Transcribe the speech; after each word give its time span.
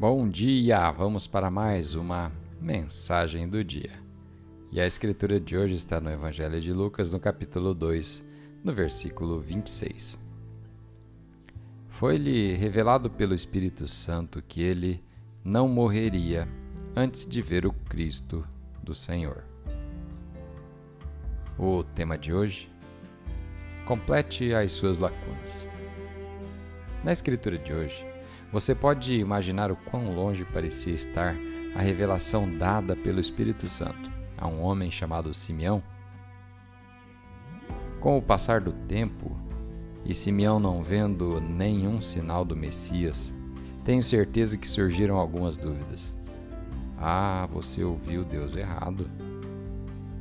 Bom 0.00 0.26
dia! 0.26 0.90
Vamos 0.92 1.26
para 1.26 1.50
mais 1.50 1.92
uma 1.92 2.32
mensagem 2.58 3.46
do 3.46 3.62
dia. 3.62 4.00
E 4.72 4.80
a 4.80 4.86
escritura 4.86 5.38
de 5.38 5.58
hoje 5.58 5.74
está 5.74 6.00
no 6.00 6.10
Evangelho 6.10 6.58
de 6.58 6.72
Lucas, 6.72 7.12
no 7.12 7.20
capítulo 7.20 7.74
2, 7.74 8.24
no 8.64 8.72
versículo 8.72 9.38
26. 9.40 10.18
Foi-lhe 11.86 12.54
revelado 12.54 13.10
pelo 13.10 13.34
Espírito 13.34 13.86
Santo 13.86 14.40
que 14.40 14.62
ele 14.62 15.04
não 15.44 15.68
morreria 15.68 16.48
antes 16.96 17.26
de 17.26 17.42
ver 17.42 17.66
o 17.66 17.72
Cristo 17.74 18.42
do 18.82 18.94
Senhor. 18.94 19.44
O 21.58 21.84
tema 21.84 22.16
de 22.16 22.32
hoje: 22.32 22.72
complete 23.84 24.54
as 24.54 24.72
suas 24.72 24.98
lacunas. 24.98 25.68
Na 27.04 27.12
escritura 27.12 27.58
de 27.58 27.74
hoje, 27.74 28.02
você 28.52 28.74
pode 28.74 29.14
imaginar 29.14 29.70
o 29.70 29.76
quão 29.76 30.12
longe 30.14 30.44
parecia 30.44 30.92
estar 30.92 31.36
a 31.74 31.80
revelação 31.80 32.50
dada 32.58 32.96
pelo 32.96 33.20
Espírito 33.20 33.68
Santo 33.68 34.10
a 34.36 34.48
um 34.48 34.62
homem 34.62 34.90
chamado 34.90 35.32
Simeão? 35.32 35.82
Com 38.00 38.18
o 38.18 38.22
passar 38.22 38.60
do 38.60 38.72
tempo, 38.72 39.36
e 40.04 40.14
Simeão 40.14 40.58
não 40.58 40.82
vendo 40.82 41.40
nenhum 41.40 42.00
sinal 42.00 42.44
do 42.44 42.56
Messias, 42.56 43.32
tenho 43.84 44.02
certeza 44.02 44.56
que 44.56 44.66
surgiram 44.66 45.16
algumas 45.16 45.56
dúvidas. 45.56 46.14
Ah, 46.98 47.46
você 47.50 47.84
ouviu 47.84 48.24
Deus 48.24 48.56
errado. 48.56 49.08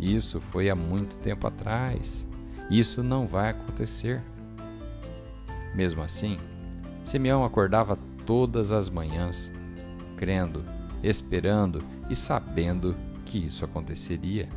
Isso 0.00 0.40
foi 0.40 0.70
há 0.70 0.74
muito 0.74 1.16
tempo 1.18 1.46
atrás. 1.46 2.26
Isso 2.70 3.02
não 3.02 3.26
vai 3.26 3.50
acontecer. 3.50 4.22
Mesmo 5.74 6.02
assim, 6.02 6.38
Simeão 7.04 7.44
acordava 7.44 7.98
todas 8.26 8.72
as 8.72 8.88
manhãs, 8.88 9.50
crendo, 10.16 10.64
esperando 11.02 11.84
e 12.08 12.14
sabendo 12.14 12.94
que 13.24 13.38
isso 13.38 13.64
aconteceria. 13.64 14.48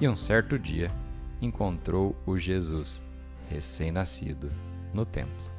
E 0.00 0.08
um 0.08 0.16
certo 0.16 0.58
dia 0.58 0.90
encontrou 1.40 2.16
o 2.26 2.38
Jesus, 2.38 3.02
recém-nascido, 3.48 4.50
no 4.92 5.04
templo. 5.04 5.52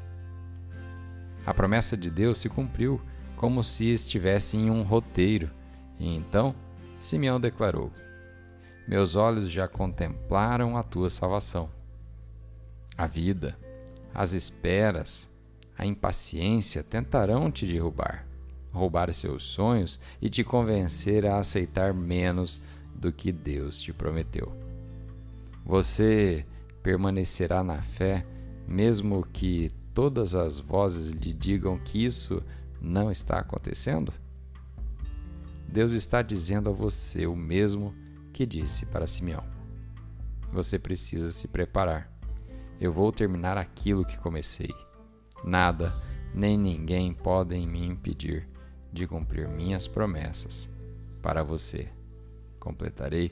A 1.45 1.53
promessa 1.53 1.97
de 1.97 2.09
Deus 2.09 2.39
se 2.39 2.49
cumpriu 2.49 3.01
como 3.35 3.63
se 3.63 3.89
estivesse 3.89 4.57
em 4.57 4.69
um 4.69 4.83
roteiro, 4.83 5.49
e 5.99 6.15
então 6.15 6.55
Simeão 6.99 7.39
declarou: 7.39 7.91
Meus 8.87 9.15
olhos 9.15 9.49
já 9.49 9.67
contemplaram 9.67 10.77
a 10.77 10.83
tua 10.83 11.09
salvação. 11.09 11.69
A 12.97 13.07
vida, 13.07 13.57
as 14.13 14.31
esperas, 14.31 15.27
a 15.77 15.85
impaciência 15.85 16.83
tentarão 16.83 17.51
te 17.51 17.65
derrubar, 17.65 18.25
roubar 18.71 19.13
seus 19.13 19.43
sonhos 19.43 19.99
e 20.21 20.29
te 20.29 20.43
convencer 20.43 21.25
a 21.25 21.39
aceitar 21.39 21.93
menos 21.93 22.61
do 22.95 23.11
que 23.11 23.31
Deus 23.31 23.81
te 23.81 23.91
prometeu. 23.91 24.51
Você 25.65 26.45
permanecerá 26.81 27.63
na 27.63 27.81
fé, 27.81 28.25
mesmo 28.67 29.25
que 29.31 29.71
todas 29.93 30.35
as 30.35 30.59
vozes 30.59 31.11
lhe 31.11 31.33
digam 31.33 31.77
que 31.77 32.03
isso 32.05 32.43
não 32.81 33.11
está 33.11 33.39
acontecendo? 33.39 34.13
Deus 35.67 35.91
está 35.91 36.21
dizendo 36.21 36.69
a 36.69 36.73
você 36.73 37.25
o 37.25 37.35
mesmo 37.35 37.95
que 38.31 38.45
disse 38.45 38.85
para 38.85 39.07
Simeão. 39.07 39.43
Você 40.51 40.77
precisa 40.77 41.31
se 41.31 41.47
preparar. 41.47 42.11
Eu 42.79 42.91
vou 42.91 43.11
terminar 43.11 43.57
aquilo 43.57 44.05
que 44.05 44.17
comecei. 44.19 44.69
Nada 45.43 45.93
nem 46.33 46.57
ninguém 46.57 47.13
podem 47.13 47.67
me 47.67 47.85
impedir 47.85 48.47
de 48.91 49.05
cumprir 49.05 49.47
minhas 49.47 49.87
promessas 49.87 50.69
para 51.21 51.43
você. 51.43 51.89
Completarei 52.59 53.31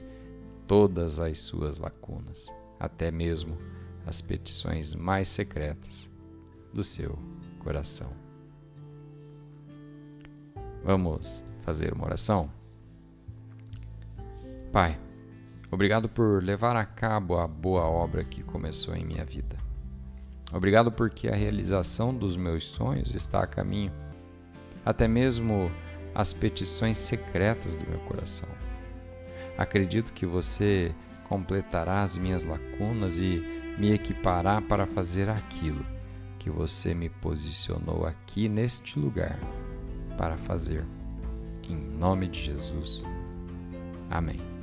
todas 0.67 1.19
as 1.19 1.39
suas 1.39 1.77
lacunas, 1.77 2.51
até 2.79 3.11
mesmo 3.11 3.57
as 4.05 4.21
petições 4.21 4.93
mais 4.93 5.27
secretas 5.27 6.09
do 6.73 6.83
seu 6.83 7.17
coração. 7.59 8.11
Vamos 10.83 11.43
fazer 11.59 11.93
uma 11.93 12.05
oração? 12.05 12.51
Pai, 14.71 14.99
obrigado 15.69 16.09
por 16.09 16.43
levar 16.43 16.75
a 16.75 16.85
cabo 16.85 17.37
a 17.37 17.47
boa 17.47 17.83
obra 17.83 18.23
que 18.23 18.41
começou 18.41 18.95
em 18.95 19.05
minha 19.05 19.23
vida. 19.23 19.70
Obrigado 20.53 20.91
porque 20.91 21.27
a 21.27 21.35
realização 21.35 22.13
dos 22.13 22.35
meus 22.35 22.65
sonhos 22.65 23.15
está 23.15 23.41
a 23.41 23.47
caminho, 23.47 23.91
até 24.85 25.07
mesmo 25.07 25.71
as 26.13 26.33
petições 26.33 26.97
secretas 26.97 27.75
do 27.75 27.89
meu 27.89 27.99
coração. 27.99 28.49
Acredito 29.57 30.11
que 30.11 30.25
você 30.25 30.93
completará 31.29 32.01
as 32.01 32.17
minhas 32.17 32.43
lacunas 32.43 33.17
e 33.17 33.41
me 33.77 33.93
equipará 33.93 34.61
para 34.61 34.85
fazer 34.85 35.29
aquilo 35.29 35.85
que 36.37 36.49
você 36.49 36.93
me 36.93 37.07
posicionou 37.07 38.05
aqui 38.05 38.49
neste 38.49 38.99
lugar 38.99 39.39
para 40.17 40.37
fazer. 40.37 40.83
Em 41.69 41.75
nome 41.75 42.27
de 42.27 42.41
Jesus. 42.41 43.03
Amém. 44.09 44.60